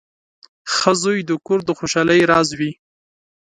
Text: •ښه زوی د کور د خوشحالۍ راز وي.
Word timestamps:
•ښه 0.73 0.91
زوی 1.01 1.19
د 1.25 1.31
کور 1.45 1.59
د 1.65 1.69
خوشحالۍ 1.79 2.21
راز 2.31 2.49
وي. 2.59 2.71